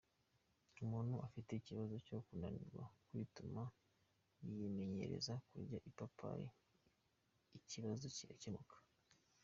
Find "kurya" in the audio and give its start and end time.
5.47-5.77